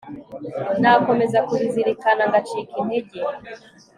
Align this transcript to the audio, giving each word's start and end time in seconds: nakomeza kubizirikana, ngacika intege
nakomeza 0.81 1.37
kubizirikana, 1.47 2.23
ngacika 2.29 2.73
intege 2.81 3.19